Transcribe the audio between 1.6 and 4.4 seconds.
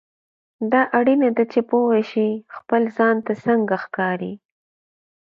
پوه شې خپل ځان ته څنګه ښکارې.